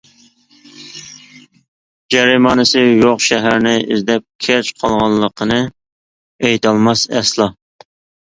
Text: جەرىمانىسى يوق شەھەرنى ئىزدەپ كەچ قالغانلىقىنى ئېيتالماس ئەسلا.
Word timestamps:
جەرىمانىسى 2.13 2.81
يوق 2.85 3.21
شەھەرنى 3.27 3.75
ئىزدەپ 3.95 4.25
كەچ 4.47 4.73
قالغانلىقىنى 4.83 5.61
ئېيتالماس 6.49 7.07
ئەسلا. 7.19 7.49